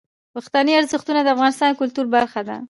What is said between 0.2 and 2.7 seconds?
پښتني ارزښتونه د افغانستان د کلتور برخه ده.